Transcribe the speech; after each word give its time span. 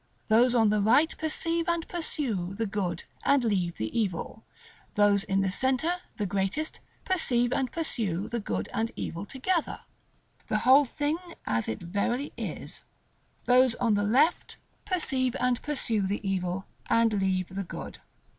Those 0.29 0.55
on 0.55 0.69
the 0.69 0.81
right 0.81 1.15
perceive, 1.19 1.69
and 1.69 1.87
pursue, 1.87 2.55
the 2.55 2.65
good, 2.65 3.03
and 3.23 3.43
leave 3.43 3.75
the 3.77 3.95
evil: 3.95 4.43
those 4.95 5.23
in 5.23 5.41
the 5.41 5.51
centre, 5.51 5.97
the 6.15 6.25
greatest, 6.25 6.79
perceive 7.05 7.53
and 7.53 7.71
pursue 7.71 8.27
the 8.27 8.39
good 8.39 8.67
and 8.73 8.91
evil 8.95 9.27
together, 9.27 9.81
the 10.47 10.57
whole 10.65 10.85
thing 10.85 11.19
as 11.45 11.67
it 11.67 11.81
verily 11.83 12.33
is: 12.35 12.81
those 13.45 13.75
on 13.75 13.93
the 13.93 14.01
left 14.01 14.57
perceive 14.87 15.35
and 15.39 15.61
pursue 15.61 16.07
the 16.07 16.27
evil, 16.27 16.65
and 16.89 17.13
leave 17.21 17.49
the 17.49 17.63
good. 17.63 17.99